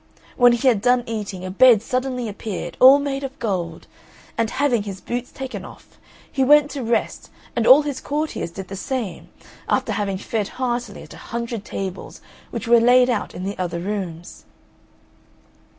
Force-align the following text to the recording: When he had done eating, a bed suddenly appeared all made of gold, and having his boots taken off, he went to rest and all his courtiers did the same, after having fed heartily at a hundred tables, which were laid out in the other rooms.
When 0.35 0.53
he 0.53 0.67
had 0.67 0.81
done 0.81 1.03
eating, 1.05 1.45
a 1.45 1.51
bed 1.51 1.83
suddenly 1.83 2.27
appeared 2.27 2.75
all 2.79 2.97
made 2.97 3.23
of 3.23 3.37
gold, 3.37 3.85
and 4.35 4.49
having 4.49 4.81
his 4.81 4.99
boots 4.99 5.31
taken 5.31 5.63
off, 5.63 5.99
he 6.31 6.43
went 6.43 6.71
to 6.71 6.81
rest 6.81 7.29
and 7.55 7.67
all 7.67 7.83
his 7.83 8.01
courtiers 8.01 8.49
did 8.49 8.69
the 8.69 8.75
same, 8.75 9.29
after 9.69 9.91
having 9.91 10.17
fed 10.17 10.47
heartily 10.57 11.03
at 11.03 11.13
a 11.13 11.17
hundred 11.29 11.63
tables, 11.63 12.19
which 12.49 12.67
were 12.67 12.79
laid 12.79 13.11
out 13.11 13.35
in 13.35 13.43
the 13.43 13.55
other 13.59 13.79
rooms. 13.79 14.45